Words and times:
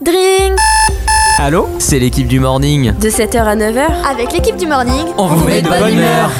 Drink 0.00 0.56
Allô 1.38 1.66
C'est 1.80 1.98
l'équipe 1.98 2.28
du 2.28 2.38
morning. 2.38 2.92
De 2.98 3.08
7h 3.08 3.38
à 3.38 3.56
9h, 3.56 4.06
avec 4.08 4.32
l'équipe 4.32 4.56
du 4.56 4.68
morning, 4.68 5.06
on, 5.18 5.26
vous 5.26 5.44
met 5.44 5.60
de 5.60 5.68
bonne 5.68 5.92
humeur. 5.92 6.30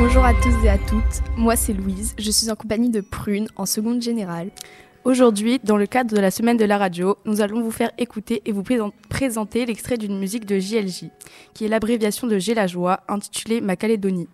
Bonjour 0.00 0.24
à 0.24 0.34
tous 0.34 0.64
et 0.64 0.68
à 0.68 0.76
toutes, 0.76 1.22
moi 1.36 1.54
c'est 1.54 1.72
Louise, 1.72 2.14
je 2.18 2.30
suis 2.32 2.50
en 2.50 2.56
compagnie 2.56 2.90
de 2.90 3.02
Prune 3.02 3.46
en 3.54 3.66
seconde 3.66 4.02
générale. 4.02 4.48
Aujourd'hui, 5.04 5.60
dans 5.62 5.76
le 5.76 5.86
cadre 5.86 6.12
de 6.12 6.20
la 6.20 6.32
semaine 6.32 6.56
de 6.56 6.64
la 6.64 6.76
radio, 6.76 7.16
nous 7.24 7.40
allons 7.40 7.62
vous 7.62 7.70
faire 7.70 7.92
écouter 7.98 8.42
et 8.46 8.52
vous 8.52 8.64
présenter 9.08 9.64
l'extrait 9.64 9.96
d'une 9.96 10.18
musique 10.18 10.44
de 10.44 10.58
JLJ, 10.58 11.04
qui 11.54 11.64
est 11.64 11.68
l'abréviation 11.68 12.26
de 12.26 12.36
J'ai 12.38 12.54
la 12.54 12.66
joie, 12.66 13.00
intitulée 13.08 13.60
Ma 13.60 13.76
Calédonie. 13.76 14.28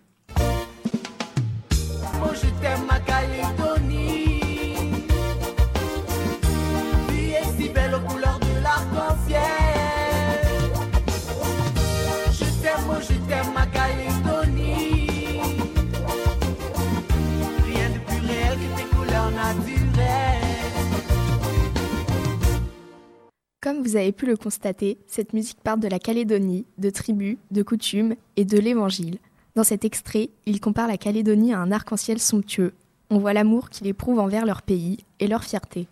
Vous 23.87 23.95
avez 23.95 24.11
pu 24.11 24.25
le 24.25 24.35
constater, 24.35 24.97
cette 25.07 25.31
musique 25.31 25.59
parle 25.63 25.79
de 25.79 25.87
la 25.87 25.97
Calédonie, 25.97 26.65
de 26.77 26.89
tribus, 26.89 27.37
de 27.51 27.63
coutumes 27.63 28.15
et 28.35 28.43
de 28.43 28.59
l'Évangile. 28.59 29.17
Dans 29.55 29.63
cet 29.63 29.85
extrait, 29.85 30.29
il 30.45 30.59
compare 30.59 30.89
la 30.89 30.97
Calédonie 30.97 31.53
à 31.53 31.59
un 31.59 31.71
arc-en-ciel 31.71 32.19
somptueux. 32.19 32.73
On 33.09 33.19
voit 33.19 33.31
l'amour 33.31 33.69
qu'il 33.69 33.87
éprouve 33.87 34.19
envers 34.19 34.45
leur 34.45 34.61
pays 34.61 34.97
et 35.21 35.27
leur 35.27 35.45
fierté. 35.45 35.87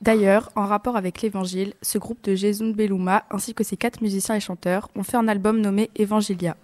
D'ailleurs, 0.00 0.52
en 0.54 0.66
rapport 0.66 0.96
avec 0.96 1.20
l'Évangile, 1.20 1.74
ce 1.82 1.98
groupe 1.98 2.22
de 2.22 2.36
Jason 2.36 2.70
Beluma 2.70 3.24
ainsi 3.32 3.54
que 3.54 3.64
ses 3.64 3.76
quatre 3.76 4.02
musiciens 4.02 4.36
et 4.36 4.40
chanteurs 4.40 4.88
ont 4.94 5.02
fait 5.02 5.16
un 5.16 5.26
album 5.26 5.60
nommé 5.60 5.90
Evangelia. 5.96 6.56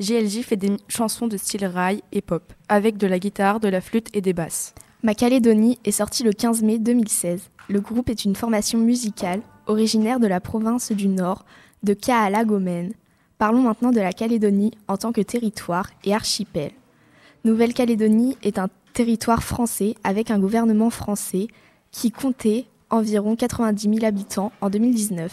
GLJ 0.00 0.42
fait 0.42 0.56
des 0.56 0.76
chansons 0.88 1.28
de 1.28 1.38
style 1.38 1.64
rail 1.64 2.02
et 2.12 2.20
pop, 2.20 2.52
avec 2.68 2.98
de 2.98 3.06
la 3.06 3.18
guitare, 3.18 3.58
de 3.58 3.68
la 3.68 3.80
flûte 3.80 4.10
et 4.12 4.20
des 4.20 4.34
basses. 4.34 4.74
Ma 5.02 5.14
Calédonie 5.14 5.78
est 5.84 5.92
sorti 5.92 6.22
le 6.22 6.32
15 6.32 6.62
mai 6.62 6.78
2016. 6.78 7.50
Le 7.68 7.80
groupe 7.80 8.08
est 8.08 8.24
une 8.24 8.34
formation 8.34 8.78
musicale 8.78 9.42
originaire 9.66 10.20
de 10.20 10.26
la 10.26 10.40
province 10.40 10.90
du 10.90 11.08
Nord, 11.08 11.44
de 11.82 11.92
Kaalagomen. 11.92 12.92
Parlons 13.38 13.60
maintenant 13.60 13.90
de 13.90 14.00
la 14.00 14.12
Calédonie 14.12 14.72
en 14.88 14.96
tant 14.96 15.12
que 15.12 15.20
territoire 15.20 15.90
et 16.04 16.14
archipel. 16.14 16.70
Nouvelle-Calédonie 17.44 18.38
est 18.42 18.58
un 18.58 18.68
territoire 18.94 19.42
français 19.42 19.94
avec 20.02 20.30
un 20.30 20.38
gouvernement 20.38 20.90
français 20.90 21.48
qui 21.92 22.10
comptait 22.10 22.64
environ 22.88 23.36
90 23.36 23.96
000 23.96 24.06
habitants 24.06 24.50
en 24.62 24.70
2019. 24.70 25.30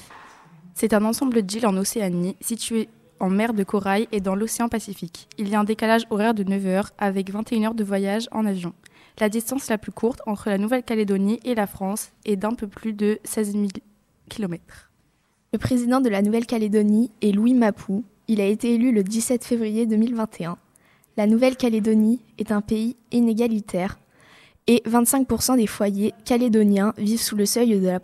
C'est 0.73 0.93
un 0.93 1.05
ensemble 1.05 1.41
d'îles 1.41 1.67
en 1.67 1.77
Océanie 1.77 2.35
situé 2.41 2.89
en 3.19 3.29
mer 3.29 3.53
de 3.53 3.63
Corail 3.63 4.09
et 4.11 4.19
dans 4.19 4.35
l'océan 4.35 4.67
Pacifique. 4.67 5.29
Il 5.37 5.47
y 5.47 5.55
a 5.55 5.59
un 5.61 5.63
décalage 5.63 6.05
horaire 6.09 6.33
de 6.33 6.43
9 6.43 6.65
heures 6.65 6.91
avec 6.97 7.31
21 7.31 7.63
heures 7.63 7.73
de 7.75 7.83
voyage 7.83 8.27
en 8.33 8.45
avion. 8.45 8.73
La 9.19 9.29
distance 9.29 9.69
la 9.69 9.77
plus 9.77 9.91
courte 9.91 10.21
entre 10.25 10.49
la 10.49 10.57
Nouvelle-Calédonie 10.57 11.39
et 11.43 11.55
la 11.55 11.67
France 11.67 12.11
est 12.25 12.35
d'un 12.35 12.53
peu 12.53 12.67
plus 12.67 12.93
de 12.93 13.19
16 13.23 13.51
000 13.51 13.67
km. 14.29 14.89
Le 15.53 15.59
président 15.59 16.01
de 16.01 16.09
la 16.09 16.23
Nouvelle-Calédonie 16.23 17.11
est 17.21 17.31
Louis 17.31 17.53
Mapou. 17.53 18.03
Il 18.27 18.41
a 18.41 18.45
été 18.45 18.73
élu 18.73 18.91
le 18.91 19.03
17 19.03 19.43
février 19.45 19.85
2021. 19.85 20.57
La 21.15 21.27
Nouvelle-Calédonie 21.27 22.21
est 22.39 22.51
un 22.51 22.61
pays 22.61 22.95
inégalitaire 23.11 23.99
et 24.65 24.81
25% 24.87 25.57
des 25.57 25.67
foyers 25.67 26.13
calédoniens 26.25 26.93
vivent 26.97 27.21
sous 27.21 27.35
le 27.35 27.45
seuil 27.45 27.79
de 27.79 27.87
la 27.87 27.99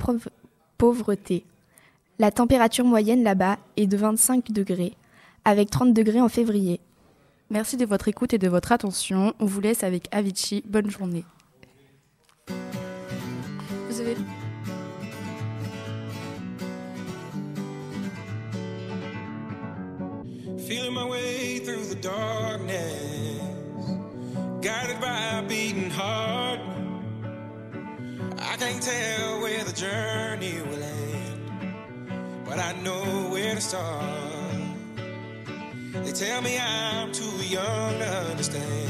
pauvreté. 0.77 1.43
La 2.19 2.31
température 2.31 2.85
moyenne 2.85 3.23
là-bas 3.23 3.57
est 3.77 3.87
de 3.87 3.97
25 3.97 4.52
degrés, 4.52 4.93
avec 5.45 5.71
30 5.71 5.93
degrés 5.93 6.21
en 6.21 6.30
février. 6.30 6.81
Merci 7.52 7.78
de 7.78 7.86
votre 7.86 8.08
écoute 8.08 8.33
et 8.33 8.38
de 8.38 8.47
votre 8.47 8.71
attention. 8.71 9.33
On 9.39 9.45
vous 9.45 9.60
laisse 9.60 9.83
avec 9.83 10.08
Avicii. 10.11 10.64
Bonne 10.67 10.89
journée. 10.92 11.26
Vous 12.48 13.99
avez... 13.99 14.15
Feeling 20.67 20.93
my 20.93 21.05
way 21.05 21.59
through 21.65 21.86
the 21.89 21.99
darkness, 21.99 23.82
guided 24.61 24.99
by 25.02 25.39
a 25.39 25.42
beating 25.42 25.89
heart. 25.89 26.59
I 28.38 28.55
can't 28.58 28.80
tell 28.80 29.42
where 29.42 29.64
the 29.64 29.73
journey 29.73 30.61
will 30.70 30.83
end, 30.83 31.73
but 32.45 32.59
I 32.59 32.73
know 32.83 33.32
where 33.32 33.55
to 33.55 33.61
start. 33.61 34.39
They 36.04 36.11
tell 36.11 36.42
me 36.42 36.58
I'm 36.60 37.11
too 37.11 37.37
young 37.45 37.99
to 37.99 38.10
understand. 38.32 38.89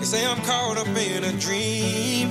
They 0.00 0.04
say 0.04 0.26
I'm 0.26 0.40
caught 0.42 0.78
up 0.78 0.88
in 0.88 1.24
a 1.24 1.32
dream. 1.32 2.28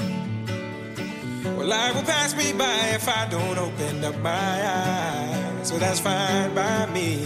Well, 1.58 1.68
life 1.68 1.96
will 1.96 2.04
pass 2.04 2.36
me 2.36 2.54
by 2.54 2.78
if 2.94 3.08
I 3.08 3.28
don't 3.30 3.58
open 3.58 4.04
up 4.04 4.18
my 4.20 4.32
eyes. 4.32 5.68
So 5.70 5.78
that's 5.78 6.00
fine 6.00 6.54
by 6.54 6.86
me. 6.88 7.24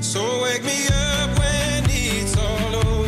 So 0.00 0.42
wake 0.42 0.64
me 0.64 0.86
up 0.86 1.38
when 1.38 1.84
it's 1.88 2.36
all 2.36 2.76
over. 2.76 3.07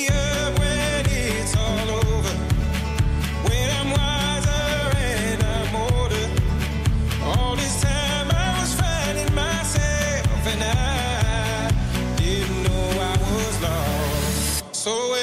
So 14.81 15.13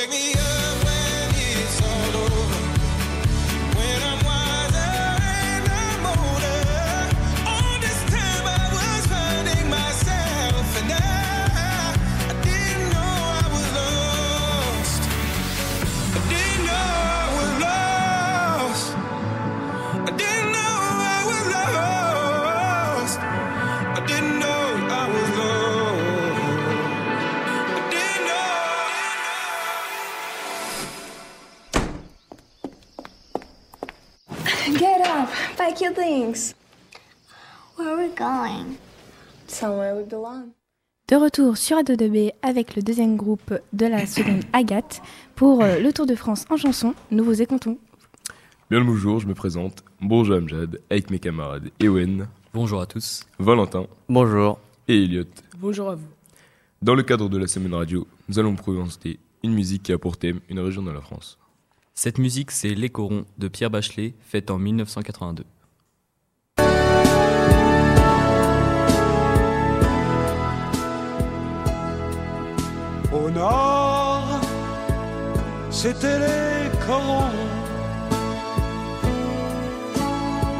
Pack 35.78 35.84
your 35.84 35.94
things. 35.94 36.54
Where 37.76 37.90
are 37.90 37.96
we 37.96 38.08
going? 38.16 38.78
Somewhere 39.46 39.94
we 39.94 40.04
belong. 40.04 40.50
De 41.08 41.16
retour 41.16 41.56
sur 41.56 41.78
A2B 41.78 42.32
avec 42.42 42.74
le 42.74 42.82
deuxième 42.82 43.16
groupe 43.16 43.54
de 43.72 43.86
la 43.86 44.06
seconde 44.06 44.42
Agathe 44.52 45.00
pour 45.36 45.62
euh, 45.62 45.78
le 45.78 45.92
Tour 45.92 46.06
de 46.06 46.16
France 46.16 46.46
en 46.50 46.56
chanson. 46.56 46.94
Nous 47.12 47.22
vous 47.22 47.42
écoutons. 47.42 47.78
Bien 48.70 48.80
le 48.80 48.84
bonjour, 48.86 49.20
je 49.20 49.28
me 49.28 49.34
présente. 49.34 49.84
Bonjour 50.00 50.36
Amjad, 50.36 50.80
avec 50.90 51.10
mes 51.10 51.20
camarades 51.20 51.70
Ewen, 51.80 52.26
Bonjour 52.52 52.80
à 52.80 52.86
tous. 52.86 53.24
Valentin 53.38 53.86
Bonjour. 54.08 54.58
et 54.88 55.04
Elliot. 55.04 55.24
Bonjour 55.58 55.90
à 55.90 55.94
vous. 55.94 56.08
Dans 56.82 56.94
le 56.96 57.04
cadre 57.04 57.28
de 57.28 57.38
la 57.38 57.46
semaine 57.46 57.74
radio, 57.74 58.06
nous 58.28 58.38
allons 58.38 58.56
présenter 58.56 59.20
une 59.44 59.54
musique 59.54 59.84
qui 59.84 59.92
a 59.92 59.98
pour 59.98 60.16
thème 60.16 60.40
une 60.48 60.58
région 60.58 60.82
de 60.82 60.90
la 60.90 61.00
France. 61.00 61.38
Cette 61.94 62.18
musique, 62.18 62.50
c'est 62.50 62.74
Les 62.74 62.90
Corons 62.90 63.26
de 63.38 63.48
Pierre 63.48 63.70
Bachelet, 63.70 64.14
faite 64.20 64.50
en 64.50 64.58
1982. 64.58 65.44
C'était 75.82 76.18
les 76.18 76.70
corons. 76.86 77.38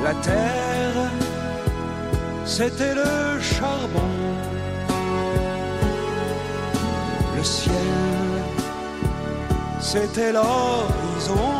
La 0.04 0.14
terre, 0.28 1.00
c'était 2.44 2.94
le 2.94 3.40
charbon. 3.40 4.12
Le 7.36 7.42
ciel, 7.42 8.32
c'était 9.80 10.32
l'horizon. 10.32 11.50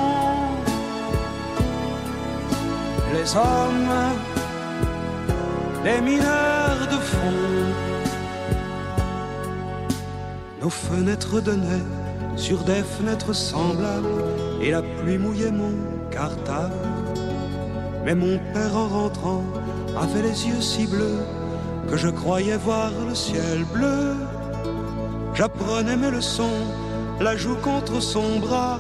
Les 3.15 3.29
hommes, 3.45 3.97
les 5.85 6.01
mineurs 6.01 6.83
de 6.93 6.99
fond. 7.11 7.39
Nos 10.63 10.71
fenêtres 10.71 11.41
donnaient 11.41 11.98
sur 12.39 12.63
des 12.63 12.83
fenêtres 12.83 13.35
semblables 13.35 14.25
et 14.63 14.71
la 14.71 14.83
pluie 14.83 15.19
mouillait 15.19 15.51
mon 15.51 15.75
cartable. 16.11 16.73
Mais 18.05 18.15
mon 18.15 18.39
père 18.55 18.77
en 18.77 18.89
rentrant 18.89 19.45
avait 19.97 20.23
les 20.23 20.47
yeux 20.47 20.61
si 20.61 20.87
bleus 20.87 21.19
que 21.91 21.97
je 21.97 22.09
croyais 22.09 22.57
voir 22.57 22.93
le 23.07 23.15
ciel 23.15 23.65
bleu. 23.73 24.15
J'apprenais 25.35 25.97
mes 25.97 26.11
leçons, 26.11 26.65
la 27.21 27.37
joue 27.37 27.57
contre 27.57 28.01
son 28.01 28.39
bras. 28.39 28.79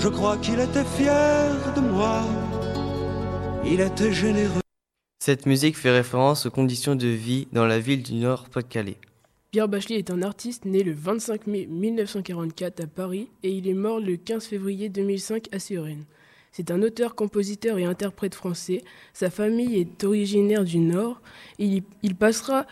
Je 0.00 0.08
crois 0.08 0.36
qu'il 0.36 0.60
était 0.60 0.84
fier 0.84 1.50
de 1.74 1.80
moi. 1.80 2.22
Il 3.64 3.80
était 3.80 4.12
généreux. 4.12 4.60
Cette 5.18 5.46
musique 5.46 5.76
fait 5.76 5.90
référence 5.90 6.46
aux 6.46 6.50
conditions 6.50 6.94
de 6.94 7.08
vie 7.08 7.48
dans 7.52 7.66
la 7.66 7.78
ville 7.78 8.02
du 8.02 8.14
Nord-Pas-de-Calais. 8.14 8.98
Pierre 9.50 9.68
Bachelet 9.68 9.96
est 9.96 10.10
un 10.10 10.20
artiste 10.20 10.66
né 10.66 10.82
le 10.82 10.92
25 10.92 11.46
mai 11.46 11.64
1944 11.64 12.80
à 12.80 12.86
Paris 12.86 13.30
et 13.42 13.50
il 13.50 13.66
est 13.66 13.72
mort 13.72 13.98
le 13.98 14.18
15 14.18 14.44
février 14.44 14.90
2005 14.90 15.48
à 15.52 15.58
Suresnes. 15.58 16.04
C'est 16.52 16.70
un 16.70 16.82
auteur, 16.82 17.14
compositeur 17.14 17.78
et 17.78 17.86
interprète 17.86 18.34
français. 18.34 18.84
Sa 19.14 19.30
famille 19.30 19.76
est 19.76 20.04
originaire 20.04 20.64
du 20.64 20.78
Nord. 20.80 21.22
Il, 21.58 21.82
il 22.02 22.14
passera 22.14 22.66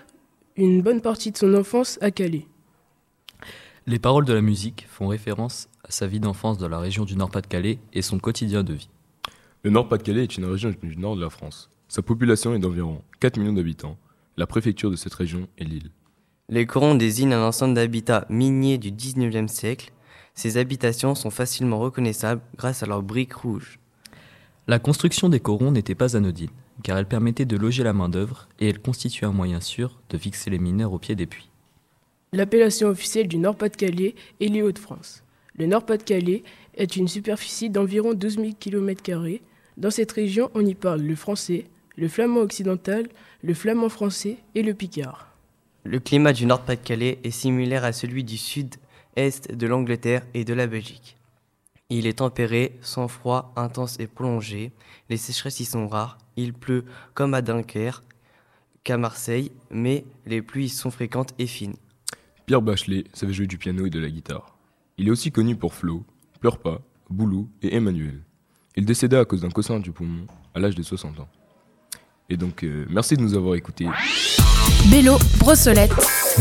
une 0.56 0.82
bonne 0.82 1.00
partie 1.00 1.31
de 1.31 1.38
son 1.38 1.55
enfance 1.55 1.99
à 2.02 2.11
Calais. 2.11 2.46
Les 3.87 3.99
paroles 3.99 4.26
de 4.26 4.34
la 4.34 4.43
musique 4.43 4.87
font 4.87 5.08
référence 5.08 5.70
à 5.82 5.90
sa 5.90 6.06
vie 6.06 6.20
d'enfance 6.20 6.58
dans 6.58 6.69
la 6.69 6.78
région 6.78 7.06
du 7.06 7.17
Nord-Pas-de-Calais 7.17 7.78
et 7.94 8.02
son 8.02 8.19
quotidien 8.19 8.64
de 8.64 8.75
vie. 8.75 8.90
Le 9.62 9.70
Nord-Pas-de-Calais 9.70 10.25
est 10.25 10.37
une 10.37 10.44
région 10.44 10.75
du 10.82 10.99
nord 10.99 11.17
de 11.17 11.23
la 11.23 11.31
France. 11.31 11.70
Sa 11.88 12.02
population 12.02 12.55
est 12.55 12.58
d'environ 12.58 13.00
4 13.20 13.38
millions 13.38 13.55
d'habitants. 13.55 13.96
La 14.37 14.46
préfecture 14.46 14.90
de 14.90 14.96
cette 14.96 15.14
région 15.14 15.49
est 15.56 15.64
Lille. 15.64 15.90
Les 16.48 16.64
corons 16.64 16.94
désignent 16.94 17.32
un 17.32 17.44
ensemble 17.44 17.75
d'habitats 17.75 18.25
miniers 18.31 18.78
du 18.78 18.93
19e 18.93 19.48
siècle. 19.48 19.90
Ces 20.34 20.58
habitations 20.58 21.16
sont 21.16 21.31
facilement 21.31 21.81
reconnaissables 21.81 22.40
grâce 22.56 22.84
à 22.84 22.87
leurs 22.87 23.02
briques 23.02 23.34
rouges. 23.34 23.81
La 24.69 24.78
construction 24.78 25.28
des 25.28 25.40
corons 25.40 25.72
n'était 25.72 25.96
pas 25.96 26.16
anodine, 26.16 26.50
car 26.84 26.98
elle 26.98 27.06
permettait 27.06 27.46
de 27.46 27.56
loger 27.56 27.82
la 27.82 27.93
main-d'œuvre 27.93 28.46
et 28.60 28.69
elle 28.69 28.81
constituait 28.81 29.26
un 29.26 29.32
moyen 29.32 29.60
sûr 29.60 29.98
de 30.08 30.19
fixer 30.19 30.50
les 30.50 30.60
mineurs 30.60 30.93
au 30.93 31.00
pied 31.00 31.16
des 31.16 31.26
puits. 31.26 31.50
L'appellation 32.32 32.88
officielle 32.88 33.26
du 33.26 33.38
Nord-Pas-de-Calais 33.38 34.14
est 34.40 34.46
les 34.46 34.62
Hauts-de-France. 34.62 35.25
Le 35.58 35.66
Nord-Pas-de-Calais 35.66 36.44
est 36.76 36.96
une 36.96 37.08
superficie 37.08 37.70
d'environ 37.70 38.14
12 38.14 38.37
000 38.37 38.49
km. 38.60 39.40
Dans 39.78 39.90
cette 39.90 40.12
région, 40.12 40.50
on 40.54 40.64
y 40.64 40.75
parle 40.75 41.00
le 41.00 41.16
français, 41.16 41.64
le 41.96 42.06
flamand 42.06 42.40
occidental, 42.40 43.08
le 43.42 43.54
flamand 43.54 43.88
français 43.88 44.37
et 44.54 44.62
le 44.62 44.75
picard. 44.75 45.36
Le 45.87 46.00
climat 46.00 46.33
du 46.33 46.47
Nord-Pas-de-Calais 46.47 47.21
est 47.23 47.31
similaire 47.31 47.85
à 47.85 47.93
celui 47.93 48.25
du 48.25 48.37
sud-est 48.37 49.53
de 49.55 49.67
l'Angleterre 49.69 50.27
et 50.35 50.44
de 50.44 50.53
la 50.53 50.67
Belgique. 50.67 51.17
Il 51.91 52.09
est 52.09 52.19
tempéré, 52.19 52.77
sans 52.81 53.06
froid 53.06 53.53
intense 53.55 54.00
et 54.00 54.09
prolongé. 54.09 54.73
Les 55.09 55.17
sécheresses 55.17 55.61
y 55.61 55.65
sont 55.65 55.87
rares. 55.87 56.19
Il 56.37 56.55
pleut 56.55 56.87
comme 57.15 57.35
à 57.35 57.41
Dunkerque, 57.41 58.03
qu'à 58.83 58.99
Marseille, 58.99 59.53
mais 59.71 60.05
les 60.27 60.43
pluies 60.43 60.69
sont 60.69 60.91
fréquentes 60.91 61.35
et 61.38 61.47
fines. 61.47 61.77
Pierre 62.47 62.62
Bachelet 62.62 63.05
savait 63.12 63.33
jouer 63.33 63.47
du 63.47 63.56
piano 63.56 63.87
et 63.87 63.91
de 63.91 64.00
la 64.00 64.11
guitare. 64.11 64.59
Il 64.99 65.06
est 65.06 65.12
aussi 65.12 65.31
connu 65.31 65.55
pour 65.55 65.73
Flo, 65.73 66.05
Pleure 66.41 66.59
pas, 66.59 66.81
Boulou 67.11 67.49
et 67.62 67.77
Emmanuel. 67.77 68.23
Il 68.75 68.87
décéda 68.87 69.21
à 69.21 69.25
cause 69.25 69.43
d'un 69.43 69.50
cancer 69.50 69.78
du 69.78 69.93
poumon 69.93 70.26
à 70.52 70.59
l'âge 70.59 70.75
de 70.75 70.83
60 70.83 71.21
ans. 71.21 71.28
Et 72.28 72.37
donc, 72.37 72.64
euh, 72.64 72.87
merci 72.90 73.16
de 73.16 73.23
nous 73.23 73.35
avoir 73.35 73.55
écoutés. 73.55 73.87
Bélo, 74.90 75.19
Brossolette. 75.38 75.93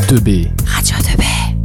2B. 0.08 0.50
Radio 0.66 0.96
2B. 0.98 1.65